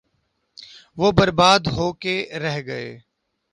وہ 0.97 1.11
برباد 1.11 1.67
ہو 1.77 1.91
کے 1.93 2.15
رہ 2.41 2.59
گئے۔ 2.65 2.89